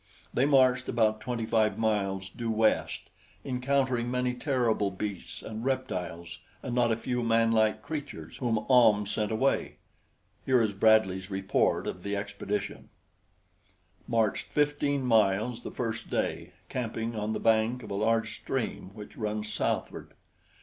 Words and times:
They 0.33 0.47
marched 0.47 0.89
about 0.89 1.21
twenty 1.21 1.45
five 1.45 1.77
miles 1.77 2.27
due 2.29 2.49
west, 2.49 3.11
encountering 3.45 4.09
many 4.09 4.33
terrible 4.33 4.89
beasts 4.89 5.43
and 5.43 5.63
reptiles 5.63 6.39
and 6.63 6.73
not 6.73 6.91
a 6.91 6.97
few 6.97 7.21
manlike 7.21 7.83
creatures 7.83 8.37
whom 8.37 8.65
Ahm 8.67 9.05
sent 9.05 9.31
away. 9.31 9.75
Here 10.43 10.59
is 10.59 10.73
Bradley's 10.73 11.29
report 11.29 11.85
of 11.85 12.01
the 12.01 12.15
expedition: 12.15 12.89
Marched 14.07 14.47
fifteen 14.47 15.05
miles 15.05 15.61
the 15.61 15.69
first 15.69 16.09
day, 16.09 16.53
camping 16.67 17.15
on 17.15 17.33
the 17.33 17.39
bank 17.39 17.83
of 17.83 17.91
a 17.91 17.93
large 17.93 18.33
stream 18.35 18.89
which 18.95 19.15
runs 19.17 19.53
southward. 19.53 20.15